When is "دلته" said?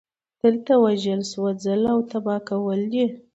0.41-0.73